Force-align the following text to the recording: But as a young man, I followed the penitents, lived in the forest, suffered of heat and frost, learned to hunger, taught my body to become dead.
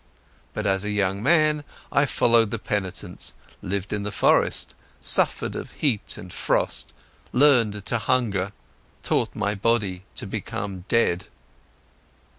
But 0.55 0.65
as 0.65 0.83
a 0.83 0.89
young 0.89 1.21
man, 1.21 1.63
I 1.91 2.07
followed 2.07 2.49
the 2.49 2.57
penitents, 2.57 3.35
lived 3.61 3.93
in 3.93 4.01
the 4.01 4.11
forest, 4.11 4.73
suffered 4.99 5.55
of 5.55 5.73
heat 5.73 6.17
and 6.17 6.33
frost, 6.33 6.91
learned 7.31 7.85
to 7.85 7.99
hunger, 7.99 8.51
taught 9.03 9.35
my 9.35 9.53
body 9.53 10.05
to 10.15 10.25
become 10.25 10.85
dead. 10.87 11.27